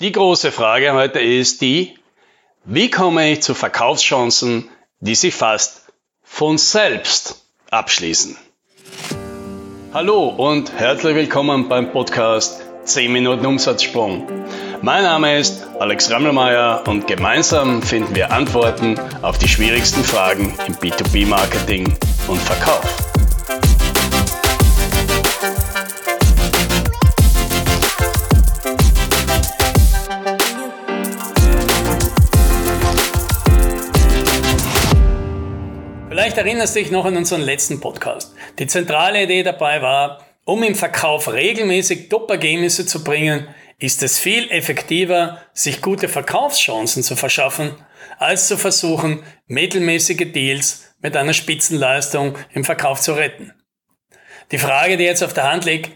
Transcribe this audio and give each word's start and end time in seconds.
Die 0.00 0.10
große 0.10 0.50
Frage 0.50 0.92
heute 0.92 1.20
ist 1.20 1.60
die, 1.60 1.96
wie 2.64 2.90
komme 2.90 3.30
ich 3.30 3.42
zu 3.42 3.54
Verkaufschancen, 3.54 4.68
die 4.98 5.14
sich 5.14 5.32
fast 5.32 5.82
von 6.20 6.58
selbst 6.58 7.46
abschließen? 7.70 8.36
Hallo 9.92 10.30
und 10.30 10.72
herzlich 10.72 11.14
willkommen 11.14 11.68
beim 11.68 11.92
Podcast 11.92 12.60
10 12.82 13.12
Minuten 13.12 13.46
Umsatzsprung. 13.46 14.26
Mein 14.82 15.04
Name 15.04 15.38
ist 15.38 15.64
Alex 15.78 16.10
Rammelmeier 16.10 16.82
und 16.88 17.06
gemeinsam 17.06 17.80
finden 17.80 18.16
wir 18.16 18.32
Antworten 18.32 18.98
auf 19.22 19.38
die 19.38 19.48
schwierigsten 19.48 20.02
Fragen 20.02 20.58
im 20.66 20.74
B2B-Marketing 20.74 21.96
und 22.26 22.40
Verkauf. 22.40 23.23
Vielleicht 36.14 36.38
erinnerst 36.38 36.76
du 36.76 36.78
dich 36.78 36.92
noch 36.92 37.06
an 37.06 37.16
unseren 37.16 37.40
letzten 37.40 37.80
Podcast. 37.80 38.36
Die 38.60 38.68
zentrale 38.68 39.24
Idee 39.24 39.42
dabei 39.42 39.82
war, 39.82 40.24
um 40.44 40.62
im 40.62 40.76
Verkauf 40.76 41.26
regelmäßig 41.26 42.08
Top-Ergebnisse 42.08 42.86
zu 42.86 43.02
bringen, 43.02 43.48
ist 43.80 44.00
es 44.00 44.20
viel 44.20 44.48
effektiver, 44.52 45.40
sich 45.54 45.82
gute 45.82 46.08
Verkaufschancen 46.08 47.02
zu 47.02 47.16
verschaffen, 47.16 47.74
als 48.16 48.46
zu 48.46 48.56
versuchen, 48.56 49.24
mittelmäßige 49.48 50.30
Deals 50.32 50.94
mit 51.00 51.16
einer 51.16 51.32
Spitzenleistung 51.32 52.38
im 52.52 52.62
Verkauf 52.62 53.00
zu 53.00 53.14
retten. 53.14 53.52
Die 54.52 54.58
Frage, 54.58 54.96
die 54.96 55.02
jetzt 55.02 55.24
auf 55.24 55.32
der 55.34 55.50
Hand 55.50 55.64
liegt, 55.64 55.90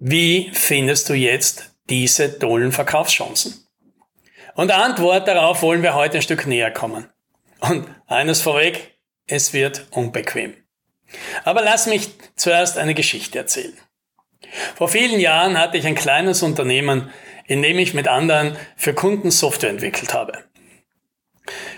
wie 0.00 0.50
findest 0.52 1.08
du 1.08 1.14
jetzt 1.14 1.76
diese 1.88 2.40
tollen 2.40 2.72
Verkaufschancen? 2.72 3.68
Und 4.56 4.72
Antwort 4.72 5.28
darauf 5.28 5.62
wollen 5.62 5.84
wir 5.84 5.94
heute 5.94 6.18
ein 6.18 6.22
Stück 6.22 6.48
näher 6.48 6.72
kommen. 6.72 7.08
Und 7.60 7.86
eines 8.08 8.42
vorweg, 8.42 8.89
es 9.30 9.52
wird 9.52 9.86
unbequem. 9.90 10.54
Aber 11.44 11.62
lass 11.62 11.86
mich 11.86 12.10
zuerst 12.36 12.78
eine 12.78 12.94
Geschichte 12.94 13.38
erzählen. 13.38 13.76
Vor 14.76 14.88
vielen 14.88 15.20
Jahren 15.20 15.58
hatte 15.58 15.76
ich 15.76 15.86
ein 15.86 15.94
kleines 15.94 16.42
Unternehmen, 16.42 17.10
in 17.46 17.62
dem 17.62 17.78
ich 17.78 17.94
mit 17.94 18.08
anderen 18.08 18.56
für 18.76 18.94
Kunden 18.94 19.30
Software 19.30 19.70
entwickelt 19.70 20.14
habe. 20.14 20.44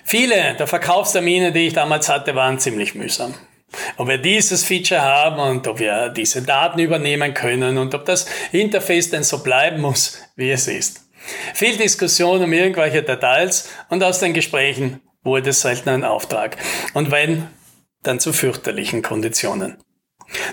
Viele 0.05 0.55
der 0.55 0.67
Verkaufstermine, 0.67 1.53
die 1.53 1.69
ich 1.69 1.73
damals 1.73 2.09
hatte, 2.09 2.35
waren 2.35 2.59
ziemlich 2.59 2.95
mühsam. 2.95 3.35
Ob 3.97 4.09
wir 4.09 4.19
dieses 4.19 4.65
Feature 4.65 5.01
haben 5.01 5.41
und 5.41 5.67
ob 5.67 5.79
wir 5.79 6.11
diese 6.11 6.43
Daten 6.43 6.79
übernehmen 6.79 7.33
können 7.33 7.79
und 7.79 7.95
ob 7.95 8.05
das 8.05 8.27
Interface 8.53 9.11
denn 9.11 9.23
so 9.23 9.43
bleiben 9.43 9.81
muss, 9.81 10.19
wie 10.37 10.51
es 10.51 10.69
ist. 10.69 11.09
Viel 11.55 11.77
Diskussion 11.77 12.43
um 12.43 12.53
irgendwelche 12.53 13.03
Details 13.03 13.71
und 13.89 14.03
aus 14.03 14.19
den 14.19 14.35
Gesprächen 14.35 15.01
wurde 15.23 15.53
selten 15.53 15.89
ein 15.89 16.05
Auftrag. 16.05 16.57
Und 16.95 17.11
wenn, 17.11 17.49
dann 18.03 18.21
zu 18.21 18.33
fürchterlichen 18.33 19.03
Konditionen. 19.03 19.79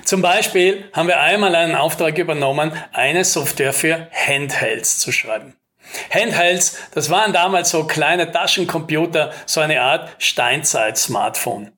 Zum 0.04 0.22
Beispiel 0.22 0.90
haben 0.94 1.08
wir 1.08 1.20
einmal 1.20 1.56
einen 1.56 1.76
Auftrag 1.76 2.18
übernommen, 2.18 2.72
eine 2.92 3.24
Software 3.24 3.74
für 3.74 4.08
Handhelds 4.12 5.00
zu 5.00 5.12
schreiben. 5.12 5.56
Handhelds, 6.12 6.78
das 6.94 7.10
waren 7.10 7.34
damals 7.34 7.70
so 7.70 7.86
kleine 7.86 8.32
Taschencomputer, 8.32 9.32
so 9.46 9.62
eine 9.62 9.82
Art 9.82 10.10
Steinzeit-Smartphone. 10.20 11.72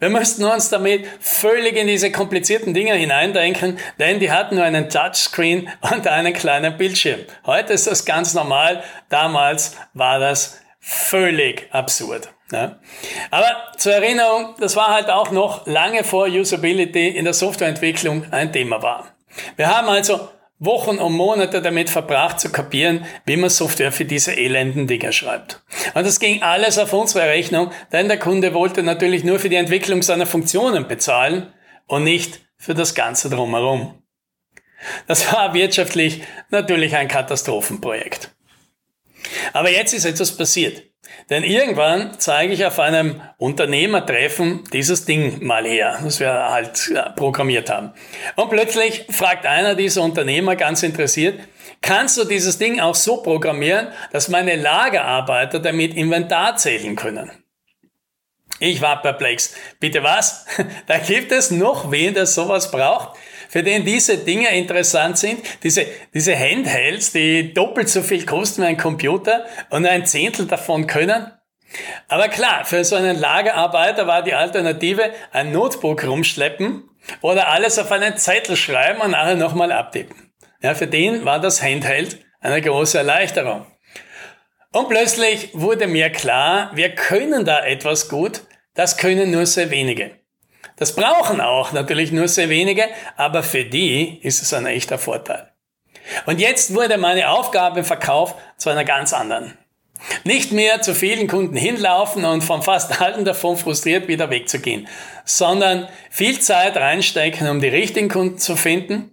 Wir 0.00 0.08
müssten 0.08 0.44
uns 0.44 0.70
damit 0.70 1.06
völlig 1.20 1.76
in 1.76 1.86
diese 1.86 2.10
komplizierten 2.10 2.74
Dinge 2.74 2.94
hineindenken, 2.94 3.78
denn 3.98 4.18
die 4.18 4.32
hatten 4.32 4.56
nur 4.56 4.64
einen 4.64 4.88
Touchscreen 4.88 5.68
und 5.80 6.06
einen 6.08 6.32
kleinen 6.32 6.76
Bildschirm. 6.76 7.20
Heute 7.46 7.74
ist 7.74 7.86
das 7.86 8.04
ganz 8.04 8.34
normal, 8.34 8.82
damals 9.10 9.76
war 9.94 10.18
das 10.18 10.61
völlig 10.82 11.68
absurd. 11.70 12.28
Ja. 12.50 12.80
Aber 13.30 13.46
zur 13.78 13.92
Erinnerung, 13.94 14.56
das 14.58 14.76
war 14.76 14.88
halt 14.88 15.08
auch 15.08 15.30
noch 15.30 15.66
lange 15.66 16.04
vor 16.04 16.26
Usability 16.26 17.08
in 17.08 17.24
der 17.24 17.32
Softwareentwicklung 17.32 18.26
ein 18.30 18.52
Thema 18.52 18.82
war. 18.82 19.06
Wir 19.56 19.74
haben 19.74 19.88
also 19.88 20.28
Wochen 20.58 20.98
und 20.98 21.14
Monate 21.14 21.62
damit 21.62 21.88
verbracht 21.88 22.38
zu 22.38 22.52
kapieren, 22.52 23.06
wie 23.24 23.36
man 23.36 23.48
Software 23.48 23.90
für 23.90 24.04
diese 24.04 24.32
elenden 24.36 24.86
Dinger 24.86 25.12
schreibt. 25.12 25.62
Und 25.94 26.06
das 26.06 26.20
ging 26.20 26.42
alles 26.42 26.78
auf 26.78 26.92
unsere 26.92 27.26
Rechnung, 27.26 27.72
denn 27.92 28.08
der 28.08 28.18
Kunde 28.18 28.52
wollte 28.52 28.82
natürlich 28.82 29.24
nur 29.24 29.38
für 29.38 29.48
die 29.48 29.56
Entwicklung 29.56 30.02
seiner 30.02 30.26
Funktionen 30.26 30.86
bezahlen 30.86 31.52
und 31.86 32.04
nicht 32.04 32.42
für 32.58 32.74
das 32.74 32.94
Ganze 32.94 33.30
drumherum. 33.30 34.02
Das 35.06 35.32
war 35.32 35.54
wirtschaftlich 35.54 36.22
natürlich 36.50 36.94
ein 36.96 37.08
Katastrophenprojekt. 37.08 38.30
Aber 39.52 39.70
jetzt 39.70 39.92
ist 39.92 40.04
etwas 40.04 40.36
passiert. 40.36 40.82
Denn 41.30 41.44
irgendwann 41.44 42.18
zeige 42.18 42.52
ich 42.52 42.64
auf 42.64 42.78
einem 42.78 43.20
Unternehmertreffen 43.38 44.64
dieses 44.72 45.04
Ding 45.04 45.44
mal 45.44 45.64
her, 45.64 45.98
das 46.02 46.20
wir 46.20 46.32
halt 46.32 46.92
programmiert 47.16 47.70
haben. 47.70 47.92
Und 48.36 48.50
plötzlich 48.50 49.06
fragt 49.10 49.46
einer 49.46 49.74
dieser 49.74 50.02
Unternehmer 50.02 50.56
ganz 50.56 50.82
interessiert, 50.82 51.40
kannst 51.80 52.16
du 52.16 52.24
dieses 52.24 52.58
Ding 52.58 52.80
auch 52.80 52.94
so 52.94 53.18
programmieren, 53.18 53.88
dass 54.12 54.28
meine 54.28 54.56
Lagerarbeiter 54.56 55.58
damit 55.58 55.94
Inventar 55.94 56.56
zählen 56.56 56.96
können? 56.96 57.30
Ich 58.58 58.80
war 58.80 59.02
perplex. 59.02 59.54
Bitte 59.80 60.02
was? 60.02 60.46
Da 60.86 60.98
gibt 60.98 61.32
es 61.32 61.50
noch 61.50 61.90
wen, 61.90 62.14
der 62.14 62.26
sowas 62.26 62.70
braucht? 62.70 63.18
Für 63.52 63.62
den 63.62 63.84
diese 63.84 64.16
Dinge 64.16 64.48
interessant 64.56 65.18
sind, 65.18 65.42
diese, 65.62 65.84
diese 66.14 66.34
Handhelds, 66.34 67.12
die 67.12 67.52
doppelt 67.52 67.90
so 67.90 68.00
viel 68.00 68.24
kosten 68.24 68.62
wie 68.62 68.66
ein 68.66 68.78
Computer 68.78 69.44
und 69.68 69.84
ein 69.84 70.06
Zehntel 70.06 70.46
davon 70.46 70.86
können. 70.86 71.30
Aber 72.08 72.28
klar, 72.28 72.64
für 72.64 72.82
so 72.82 72.96
einen 72.96 73.20
Lagerarbeiter 73.20 74.06
war 74.06 74.22
die 74.22 74.32
Alternative 74.32 75.12
ein 75.32 75.52
Notebook 75.52 76.02
rumschleppen 76.02 76.88
oder 77.20 77.48
alles 77.48 77.78
auf 77.78 77.92
einen 77.92 78.16
Zettel 78.16 78.56
schreiben 78.56 79.02
und 79.02 79.10
nachher 79.10 79.34
nochmal 79.34 79.70
abtippen. 79.70 80.32
Ja, 80.62 80.74
für 80.74 80.86
den 80.86 81.26
war 81.26 81.38
das 81.38 81.62
Handheld 81.62 82.24
eine 82.40 82.62
große 82.62 82.96
Erleichterung. 82.96 83.66
Und 84.72 84.88
plötzlich 84.88 85.50
wurde 85.52 85.88
mir 85.88 86.08
klar, 86.08 86.70
wir 86.72 86.94
können 86.94 87.44
da 87.44 87.62
etwas 87.66 88.08
gut, 88.08 88.44
das 88.74 88.96
können 88.96 89.30
nur 89.30 89.44
sehr 89.44 89.70
wenige. 89.70 90.21
Das 90.76 90.94
brauchen 90.94 91.40
auch 91.40 91.72
natürlich 91.72 92.12
nur 92.12 92.28
sehr 92.28 92.48
wenige, 92.48 92.84
aber 93.16 93.42
für 93.42 93.64
die 93.64 94.18
ist 94.22 94.42
es 94.42 94.52
ein 94.52 94.66
echter 94.66 94.98
Vorteil. 94.98 95.52
Und 96.26 96.40
jetzt 96.40 96.74
wurde 96.74 96.98
meine 96.98 97.30
Aufgabe 97.30 97.80
im 97.80 97.84
Verkauf 97.84 98.34
zu 98.56 98.70
einer 98.70 98.84
ganz 98.84 99.12
anderen. 99.12 99.56
Nicht 100.24 100.50
mehr 100.50 100.82
zu 100.82 100.94
vielen 100.94 101.28
Kunden 101.28 101.56
hinlaufen 101.56 102.24
und 102.24 102.42
von 102.42 102.62
fast 102.62 103.00
allen 103.00 103.24
davon 103.24 103.56
frustriert 103.56 104.08
wieder 104.08 104.30
wegzugehen, 104.30 104.88
sondern 105.24 105.88
viel 106.10 106.40
Zeit 106.40 106.76
reinstecken, 106.76 107.48
um 107.48 107.60
die 107.60 107.68
richtigen 107.68 108.08
Kunden 108.08 108.38
zu 108.38 108.56
finden, 108.56 109.12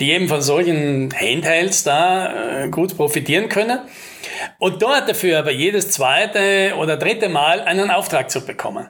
die 0.00 0.12
eben 0.12 0.28
von 0.28 0.40
solchen 0.40 1.12
Handhelds 1.14 1.84
da 1.84 2.64
äh, 2.64 2.68
gut 2.68 2.96
profitieren 2.96 3.48
können 3.50 3.80
und 4.58 4.80
dort 4.80 5.08
dafür 5.08 5.38
aber 5.38 5.50
jedes 5.50 5.90
zweite 5.90 6.74
oder 6.78 6.96
dritte 6.96 7.28
Mal 7.28 7.60
einen 7.60 7.90
Auftrag 7.90 8.30
zu 8.30 8.44
bekommen. 8.44 8.88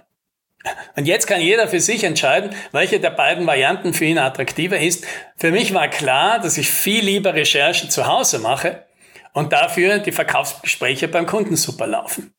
Und 0.96 1.06
jetzt 1.06 1.26
kann 1.26 1.40
jeder 1.40 1.68
für 1.68 1.80
sich 1.80 2.04
entscheiden, 2.04 2.54
welche 2.72 3.00
der 3.00 3.10
beiden 3.10 3.46
Varianten 3.46 3.94
für 3.94 4.04
ihn 4.04 4.18
attraktiver 4.18 4.78
ist. 4.78 5.04
Für 5.36 5.50
mich 5.50 5.74
war 5.74 5.88
klar, 5.88 6.40
dass 6.40 6.58
ich 6.58 6.70
viel 6.70 7.04
lieber 7.04 7.34
Recherche 7.34 7.88
zu 7.88 8.06
Hause 8.06 8.38
mache 8.38 8.86
und 9.32 9.52
dafür 9.52 9.98
die 9.98 10.12
Verkaufsgespräche 10.12 11.08
beim 11.08 11.26
Kunden 11.26 11.56
super 11.56 11.86
laufen. 11.86 12.34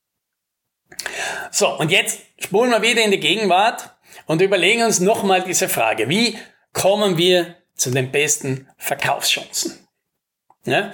So, 1.52 1.78
und 1.78 1.92
jetzt 1.92 2.20
spulen 2.40 2.72
wir 2.72 2.82
wieder 2.82 3.04
in 3.04 3.12
die 3.12 3.20
Gegenwart 3.20 3.96
und 4.26 4.42
überlegen 4.42 4.84
uns 4.84 5.00
nochmal 5.00 5.44
diese 5.44 5.70
Frage. 5.70 6.10
Wie 6.10 6.38
kommen 6.74 7.18
wir 7.18 7.56
zu 7.76 7.92
den 7.92 8.12
besten 8.12 8.68
Verkaufschancen? 8.78 9.88
Ja? 10.66 10.92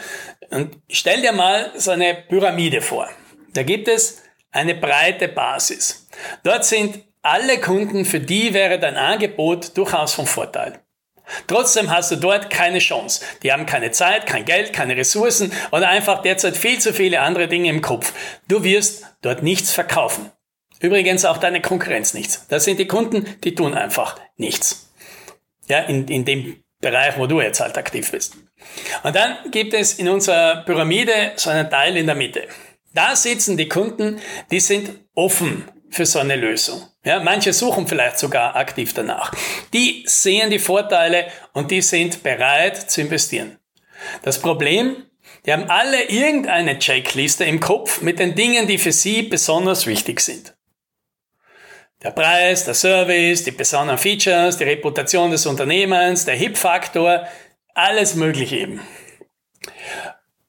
Und 0.50 0.77
stell 0.89 1.21
dir 1.21 1.31
mal 1.31 1.71
so 1.75 1.91
eine 1.91 2.15
Pyramide 2.15 2.81
vor. 2.81 3.09
Da 3.53 3.63
gibt 3.63 3.88
es 3.88 4.24
eine 4.51 4.75
breite 4.75 5.27
Basis. 5.27 6.07
Dort 6.44 6.65
sind 6.65 7.03
alle 7.23 7.59
Kunden, 7.59 8.05
für 8.05 8.19
die 8.19 8.53
wäre 8.53 8.79
dein 8.79 8.97
Angebot 8.97 9.75
durchaus 9.77 10.13
von 10.13 10.27
Vorteil. 10.27 10.79
Trotzdem 11.47 11.89
hast 11.89 12.11
du 12.11 12.17
dort 12.17 12.49
keine 12.49 12.79
Chance. 12.79 13.23
Die 13.43 13.51
haben 13.51 13.65
keine 13.65 13.91
Zeit, 13.91 14.27
kein 14.27 14.45
Geld, 14.45 14.73
keine 14.73 14.97
Ressourcen 14.97 15.53
oder 15.71 15.87
einfach 15.87 16.21
derzeit 16.21 16.57
viel 16.57 16.79
zu 16.79 16.93
viele 16.93 17.21
andere 17.21 17.47
Dinge 17.47 17.69
im 17.69 17.81
Kopf. 17.81 18.13
Du 18.47 18.63
wirst 18.63 19.05
dort 19.21 19.41
nichts 19.41 19.71
verkaufen. 19.71 20.31
Übrigens 20.81 21.23
auch 21.23 21.37
deine 21.37 21.61
Konkurrenz 21.61 22.13
nichts. 22.13 22.45
Das 22.49 22.65
sind 22.65 22.77
die 22.77 22.87
Kunden, 22.87 23.25
die 23.45 23.55
tun 23.55 23.73
einfach 23.73 24.19
nichts. 24.35 24.91
Ja, 25.67 25.79
in, 25.79 26.09
in 26.09 26.25
dem 26.25 26.61
Bereich, 26.81 27.17
wo 27.17 27.25
du 27.25 27.39
jetzt 27.39 27.61
halt 27.61 27.77
aktiv 27.77 28.11
bist. 28.11 28.35
Und 29.03 29.15
dann 29.15 29.37
gibt 29.49 29.73
es 29.73 29.93
in 29.93 30.09
unserer 30.09 30.63
Pyramide 30.65 31.31
so 31.37 31.49
einen 31.49 31.69
Teil 31.69 31.95
in 31.95 32.05
der 32.05 32.15
Mitte. 32.15 32.49
Da 32.93 33.15
sitzen 33.15 33.55
die 33.55 33.69
Kunden, 33.69 34.19
die 34.51 34.59
sind 34.59 34.91
offen 35.15 35.63
für 35.94 36.06
so 36.06 36.19
eine 36.19 36.36
Lösung. 36.36 36.81
Ja, 37.06 37.19
manche 37.19 37.54
suchen 37.54 37.88
vielleicht 37.88 38.19
sogar 38.19 38.56
aktiv 38.56 38.94
danach. 38.94 39.34
Die 39.74 40.04
sehen 40.07 40.50
die 40.50 40.60
Vorteile 40.60 41.28
und 41.54 41.72
die 41.72 41.81
sind 41.81 42.24
bereit 42.24 42.90
zu 42.90 43.01
investieren. 43.01 43.60
Das 44.24 44.40
Problem, 44.40 45.06
Die 45.45 45.51
haben 45.51 45.69
alle 45.69 46.04
irgendeine 46.10 46.80
Checkliste 46.80 47.44
im 47.44 47.60
Kopf 47.60 48.01
mit 48.01 48.19
den 48.19 48.36
Dingen, 48.36 48.68
die 48.68 48.78
für 48.78 48.94
sie 48.94 49.24
besonders 49.24 49.86
wichtig 49.86 50.22
sind. 50.22 50.56
Der 52.01 52.12
Preis, 52.12 52.66
der 52.66 52.74
Service, 52.74 53.44
die 53.44 53.51
besonderen 53.51 53.98
Features, 53.98 54.57
die 54.57 54.66
Reputation 54.66 55.31
des 55.31 55.45
Unternehmens, 55.45 56.25
der 56.25 56.36
Hip-Faktor, 56.36 57.28
alles 57.74 58.16
mögliche 58.16 58.57
eben. 58.57 58.81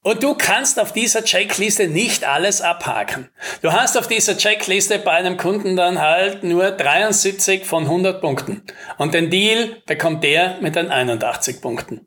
Und 0.04 0.22
du 0.22 0.34
kannst 0.34 0.78
auf 0.78 0.92
dieser 0.92 1.24
Checkliste 1.24 1.88
nicht 1.88 2.24
alles 2.24 2.60
abhaken. 2.60 3.30
Du 3.62 3.72
hast 3.72 3.96
auf 3.96 4.06
dieser 4.06 4.36
Checkliste 4.36 4.98
bei 4.98 5.12
einem 5.12 5.38
Kunden 5.38 5.76
dann 5.76 5.98
halt 5.98 6.44
nur 6.44 6.70
73 6.72 7.64
von 7.64 7.84
100 7.84 8.20
Punkten. 8.20 8.62
Und 8.98 9.14
den 9.14 9.30
Deal 9.30 9.82
bekommt 9.86 10.22
der 10.22 10.58
mit 10.60 10.76
den 10.76 10.90
81 10.90 11.62
Punkten. 11.62 12.06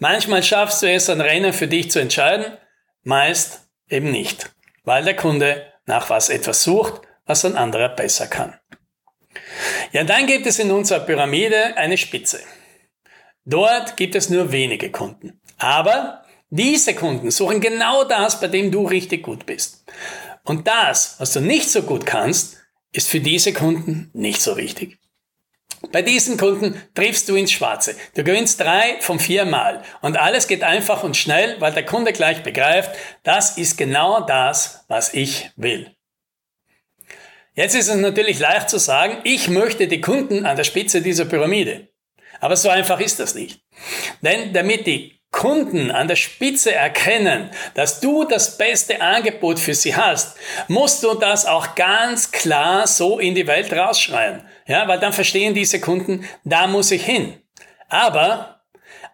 Manchmal 0.00 0.42
schaffst 0.42 0.82
du 0.82 0.90
es, 0.90 1.08
ein 1.08 1.20
Rennen 1.20 1.52
für 1.52 1.68
dich 1.68 1.92
zu 1.92 2.00
entscheiden, 2.00 2.58
meist 3.04 3.68
eben 3.88 4.10
nicht, 4.10 4.50
weil 4.82 5.04
der 5.04 5.14
Kunde 5.14 5.72
nach 5.86 6.10
was 6.10 6.28
etwas 6.28 6.64
sucht, 6.64 7.02
was 7.24 7.44
ein 7.44 7.56
anderer 7.56 7.90
besser 7.90 8.26
kann. 8.26 8.58
Ja, 9.92 10.02
dann 10.02 10.26
gibt 10.26 10.46
es 10.46 10.58
in 10.58 10.72
unserer 10.72 11.00
Pyramide 11.00 11.76
eine 11.76 11.98
Spitze. 11.98 12.40
Dort 13.44 13.96
gibt 13.96 14.16
es 14.16 14.28
nur 14.28 14.50
wenige 14.50 14.90
Kunden. 14.90 15.40
Aber 15.58 16.21
diese 16.54 16.94
Kunden 16.94 17.30
suchen 17.30 17.62
genau 17.62 18.04
das, 18.04 18.38
bei 18.38 18.46
dem 18.46 18.70
du 18.70 18.86
richtig 18.86 19.22
gut 19.22 19.46
bist. 19.46 19.86
Und 20.44 20.68
das, 20.68 21.16
was 21.18 21.32
du 21.32 21.40
nicht 21.40 21.70
so 21.70 21.82
gut 21.82 22.04
kannst, 22.04 22.58
ist 22.92 23.08
für 23.08 23.20
diese 23.20 23.54
Kunden 23.54 24.10
nicht 24.12 24.42
so 24.42 24.58
wichtig. 24.58 24.98
Bei 25.92 26.02
diesen 26.02 26.36
Kunden 26.36 26.80
triffst 26.94 27.26
du 27.30 27.36
ins 27.36 27.52
Schwarze. 27.52 27.96
Du 28.14 28.22
gewinnst 28.22 28.60
drei 28.60 29.00
von 29.00 29.18
vier 29.18 29.46
Mal. 29.46 29.82
Und 30.02 30.18
alles 30.18 30.46
geht 30.46 30.62
einfach 30.62 31.02
und 31.02 31.16
schnell, 31.16 31.58
weil 31.58 31.72
der 31.72 31.86
Kunde 31.86 32.12
gleich 32.12 32.42
begreift, 32.42 32.90
das 33.22 33.56
ist 33.56 33.78
genau 33.78 34.20
das, 34.20 34.84
was 34.88 35.14
ich 35.14 35.50
will. 35.56 35.96
Jetzt 37.54 37.74
ist 37.74 37.88
es 37.88 37.96
natürlich 37.96 38.38
leicht 38.38 38.68
zu 38.68 38.78
sagen, 38.78 39.22
ich 39.24 39.48
möchte 39.48 39.88
die 39.88 40.02
Kunden 40.02 40.44
an 40.44 40.58
der 40.58 40.64
Spitze 40.64 41.00
dieser 41.00 41.24
Pyramide. 41.24 41.88
Aber 42.40 42.56
so 42.56 42.68
einfach 42.68 43.00
ist 43.00 43.20
das 43.20 43.34
nicht. 43.34 43.62
Denn 44.20 44.52
damit 44.52 44.86
die 44.86 45.21
Kunden 45.32 45.90
an 45.90 46.08
der 46.08 46.16
Spitze 46.16 46.72
erkennen, 46.72 47.50
dass 47.74 48.00
du 48.00 48.24
das 48.24 48.58
beste 48.58 49.00
Angebot 49.00 49.58
für 49.58 49.74
sie 49.74 49.96
hast, 49.96 50.36
musst 50.68 51.02
du 51.02 51.14
das 51.14 51.46
auch 51.46 51.74
ganz 51.74 52.30
klar 52.30 52.86
so 52.86 53.18
in 53.18 53.34
die 53.34 53.46
Welt 53.46 53.72
rausschreien. 53.72 54.42
Ja, 54.66 54.86
weil 54.86 55.00
dann 55.00 55.12
verstehen 55.12 55.54
diese 55.54 55.80
Kunden, 55.80 56.28
da 56.44 56.66
muss 56.66 56.90
ich 56.90 57.04
hin. 57.04 57.34
Aber 57.88 58.60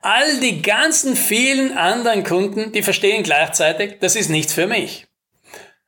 all 0.02 0.40
die 0.40 0.60
ganzen 0.60 1.16
vielen 1.16 1.78
anderen 1.78 2.24
Kunden, 2.24 2.72
die 2.72 2.82
verstehen 2.82 3.22
gleichzeitig, 3.22 3.98
das 4.00 4.16
ist 4.16 4.28
nichts 4.28 4.52
für 4.52 4.66
mich. 4.66 5.06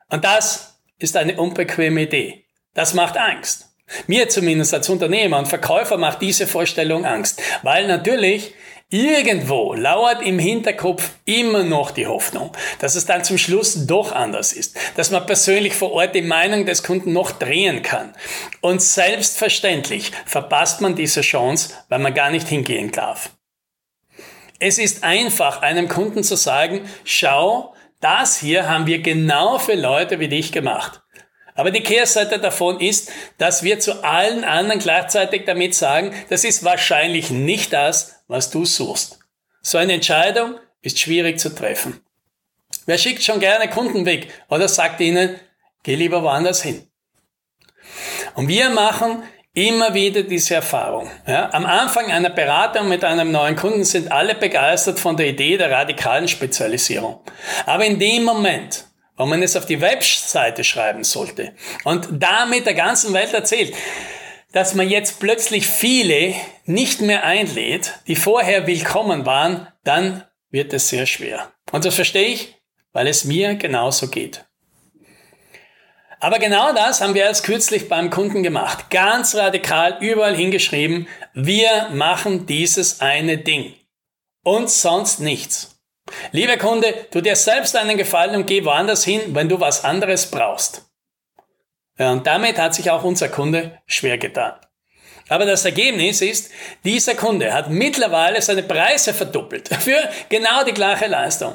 Und 0.09 0.25
das 0.25 0.81
ist 0.99 1.17
eine 1.17 1.37
unbequeme 1.37 2.03
Idee. 2.03 2.45
Das 2.75 2.95
macht 2.95 3.17
Angst. 3.17 3.67
Mir 4.07 4.29
zumindest 4.29 4.73
als 4.73 4.89
Unternehmer 4.89 5.39
und 5.39 5.49
Verkäufer 5.49 5.97
macht 5.97 6.23
diese 6.23 6.47
Vorstellung 6.47 7.05
Angst, 7.05 7.43
weil 7.63 7.89
natürlich 7.89 8.55
Irgendwo 8.93 9.75
lauert 9.75 10.21
im 10.21 10.41
Hinterkopf 10.41 11.11
immer 11.25 11.63
noch 11.63 11.93
die 11.93 12.09
Hoffnung, 12.09 12.51
dass 12.81 12.97
es 12.97 13.07
dann 13.07 13.23
zum 13.23 13.39
Schluss 13.39 13.87
doch 13.87 14.11
anders 14.11 14.53
ist, 14.53 14.77
dass 14.97 15.13
man 15.13 15.27
persönlich 15.27 15.75
vor 15.75 15.93
Ort 15.93 16.17
die 16.17 16.23
Meinung 16.23 16.67
des 16.67 16.83
Kunden 16.83 17.13
noch 17.13 17.31
drehen 17.31 17.83
kann. 17.83 18.13
Und 18.61 18.83
selbstverständlich 18.83 20.11
verpasst 20.27 20.81
man 20.81 20.97
diese 20.97 21.21
Chance, 21.21 21.73
weil 21.89 22.01
man 22.01 22.15
gar 22.15 22.33
nicht 22.33 22.49
hingehen 22.49 22.91
darf. 22.91 23.31
Es 24.59 24.79
ist 24.79 25.05
einfach, 25.05 25.63
einem 25.63 25.89
Kunden 25.89 26.25
zu 26.25 26.35
sagen, 26.35 26.81
schau, 27.05 27.73
das 28.01 28.39
hier 28.39 28.69
haben 28.69 28.87
wir 28.87 29.01
genau 29.01 29.59
für 29.59 29.75
Leute 29.75 30.19
wie 30.19 30.29
dich 30.29 30.51
gemacht. 30.51 31.01
Aber 31.55 31.71
die 31.71 31.83
Kehrseite 31.83 32.39
davon 32.39 32.81
ist, 32.81 33.13
dass 33.39 33.63
wir 33.63 33.79
zu 33.79 34.03
allen 34.03 34.43
anderen 34.43 34.81
gleichzeitig 34.81 35.45
damit 35.45 35.75
sagen, 35.75 36.13
das 36.29 36.43
ist 36.43 36.65
wahrscheinlich 36.65 37.31
nicht 37.31 37.73
das, 37.73 38.20
was 38.31 38.49
du 38.49 38.65
suchst. 38.65 39.19
So 39.61 39.77
eine 39.77 39.93
Entscheidung 39.93 40.55
ist 40.83 40.99
schwierig 40.99 41.41
zu 41.41 41.55
treffen. 41.55 42.01
Wer 42.87 42.97
schickt 42.97 43.23
schon 43.23 43.41
gerne 43.41 43.69
Kunden 43.69 44.07
weg 44.07 44.29
oder 44.49 44.69
sagt 44.69 45.01
ihnen, 45.01 45.39
geh 45.83 45.97
lieber 45.97 46.23
woanders 46.23 46.63
hin? 46.63 46.87
Und 48.37 48.47
wir 48.47 48.71
machen 48.71 49.25
immer 49.53 49.95
wieder 49.95 50.23
diese 50.23 50.55
Erfahrung. 50.55 51.11
Ja, 51.27 51.53
am 51.53 51.67
Anfang 51.67 52.13
einer 52.13 52.31
Beratung 52.31 52.89
mit 52.89 53.05
einem 53.05 53.33
neuen 53.33 53.57
Kunden 53.57 53.85
sind 53.85 54.13
alle 54.13 54.37
begeistert 54.37 55.01
von 55.01 55.17
der 55.17 55.27
Idee 55.27 55.59
der 55.59 55.73
radikalen 55.73 56.29
Spezialisierung. 56.29 57.21
Aber 57.67 57.85
in 57.85 57.99
dem 57.99 58.23
Moment, 58.23 58.85
wo 59.17 59.27
man 59.27 59.43
es 59.43 59.57
auf 59.57 59.67
die 59.67 59.81
Webseite 59.81 60.63
schreiben 60.63 61.03
sollte 61.03 61.53
und 61.83 62.09
damit 62.13 62.65
der 62.65 62.75
ganzen 62.75 63.13
Welt 63.13 63.35
erzählt, 63.35 63.75
dass 64.53 64.75
man 64.75 64.89
jetzt 64.89 65.21
plötzlich 65.21 65.67
viele 65.67 66.35
nicht 66.65 67.01
mehr 67.01 67.25
einlädt, 67.25 67.95
die 68.07 68.17
vorher 68.17 68.67
willkommen 68.67 69.27
waren, 69.27 69.69
dann 69.85 70.25
wird 70.51 70.73
es 70.73 70.89
sehr 70.89 71.07
schwer. 71.07 71.53
Und 71.73 71.85
das 71.85 71.95
verstehe 71.95 72.29
ich, 72.29 72.57
weil 72.93 73.07
es 73.07 73.25
mir 73.25 73.55
genauso 73.55 74.09
geht. 74.09 74.45
Aber 76.19 76.39
genau 76.39 76.75
das 76.75 77.01
haben 77.01 77.15
wir 77.15 77.23
erst 77.23 77.45
kürzlich 77.45 77.89
beim 77.89 78.11
Kunden 78.11 78.43
gemacht. 78.43 78.91
Ganz 78.91 79.35
radikal 79.35 79.97
überall 80.01 80.37
hingeschrieben, 80.37 81.09
wir 81.33 81.89
machen 81.93 82.45
dieses 82.45 83.01
eine 83.01 83.39
Ding. 83.39 83.75
Und 84.45 84.71
sonst 84.71 85.21
nichts. 85.21 85.81
Lieber 86.33 86.57
Kunde, 86.57 87.07
tu 87.11 87.21
dir 87.21 87.37
selbst 87.37 87.77
einen 87.77 87.97
Gefallen 87.97 88.35
und 88.37 88.47
geh 88.47 88.65
woanders 88.65 89.05
hin, 89.05 89.21
wenn 89.29 89.49
du 89.49 89.61
was 89.61 89.85
anderes 89.85 90.31
brauchst. 90.31 90.90
Ja, 91.99 92.13
und 92.13 92.27
damit 92.27 92.59
hat 92.59 92.75
sich 92.75 92.91
auch 92.91 93.05
unser 93.05 93.29
Kunde 93.29 93.79
schwer 93.87 94.19
getan. 94.19 94.55
Aber 95.31 95.47
das 95.47 95.65
Ergebnis 95.65 96.23
ist, 96.23 96.51
dieser 96.85 97.15
Kunde 97.15 97.55
hat 97.55 97.71
mittlerweile 97.71 98.43
seine 98.43 98.65
Preise 98.65 99.15
verdoppelt 99.15 99.69
für 99.81 99.99
genau 100.29 100.65
die 100.65 100.75
gleiche 100.75 101.07
Leistung, 101.07 101.55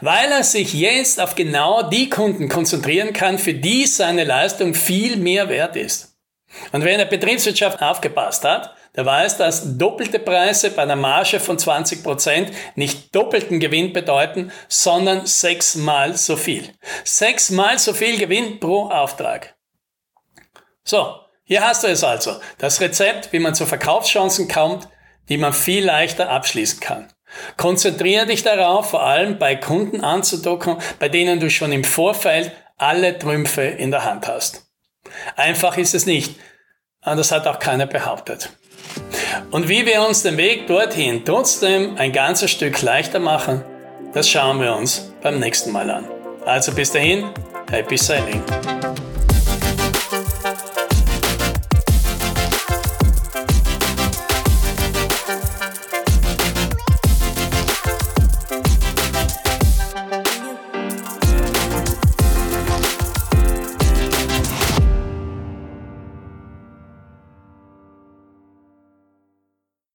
weil 0.00 0.30
er 0.30 0.44
sich 0.44 0.72
jetzt 0.72 1.20
auf 1.20 1.34
genau 1.34 1.82
die 1.82 2.08
Kunden 2.08 2.48
konzentrieren 2.48 3.12
kann, 3.12 3.38
für 3.38 3.54
die 3.54 3.86
seine 3.86 4.22
Leistung 4.22 4.72
viel 4.72 5.16
mehr 5.16 5.48
wert 5.48 5.74
ist. 5.74 6.16
Und 6.72 6.84
wer 6.84 6.92
in 6.92 6.98
der 6.98 7.06
Betriebswirtschaft 7.06 7.82
aufgepasst 7.82 8.44
hat, 8.44 8.74
der 8.94 9.04
weiß, 9.04 9.36
dass 9.36 9.76
doppelte 9.76 10.20
Preise 10.20 10.70
bei 10.70 10.82
einer 10.82 10.96
Marge 10.96 11.40
von 11.40 11.58
20 11.58 12.02
Prozent 12.02 12.52
nicht 12.76 13.14
doppelten 13.14 13.58
Gewinn 13.58 13.92
bedeuten, 13.92 14.52
sondern 14.68 15.26
sechsmal 15.26 16.16
so 16.16 16.36
viel. 16.36 16.72
Sechsmal 17.04 17.78
so 17.80 17.92
viel 17.92 18.16
Gewinn 18.16 18.60
pro 18.60 18.88
Auftrag. 18.88 19.57
So, 20.88 21.16
hier 21.44 21.66
hast 21.66 21.84
du 21.84 21.88
es 21.88 22.02
also. 22.02 22.36
Das 22.56 22.80
Rezept, 22.80 23.30
wie 23.34 23.40
man 23.40 23.54
zu 23.54 23.66
Verkaufschancen 23.66 24.48
kommt, 24.48 24.88
die 25.28 25.36
man 25.36 25.52
viel 25.52 25.84
leichter 25.84 26.30
abschließen 26.30 26.80
kann. 26.80 27.12
Konzentriere 27.58 28.24
dich 28.24 28.42
darauf, 28.42 28.88
vor 28.88 29.02
allem 29.02 29.38
bei 29.38 29.54
Kunden 29.54 30.00
anzudocken, 30.00 30.78
bei 30.98 31.10
denen 31.10 31.40
du 31.40 31.50
schon 31.50 31.72
im 31.72 31.84
Vorfeld 31.84 32.52
alle 32.78 33.18
Trümpfe 33.18 33.64
in 33.64 33.90
der 33.90 34.06
Hand 34.06 34.28
hast. 34.28 34.66
Einfach 35.36 35.76
ist 35.76 35.94
es 35.94 36.06
nicht. 36.06 36.36
Und 37.04 37.18
das 37.18 37.32
hat 37.32 37.46
auch 37.46 37.58
keiner 37.58 37.86
behauptet. 37.86 38.48
Und 39.50 39.68
wie 39.68 39.84
wir 39.84 40.00
uns 40.08 40.22
den 40.22 40.38
Weg 40.38 40.68
dorthin 40.68 41.22
trotzdem 41.22 41.98
ein 41.98 42.14
ganzes 42.14 42.50
Stück 42.50 42.80
leichter 42.80 43.18
machen, 43.18 43.62
das 44.14 44.26
schauen 44.26 44.58
wir 44.58 44.74
uns 44.74 45.12
beim 45.20 45.38
nächsten 45.38 45.70
Mal 45.70 45.90
an. 45.90 46.06
Also 46.46 46.72
bis 46.72 46.92
dahin, 46.92 47.28
happy 47.70 47.98
sailing. 47.98 48.42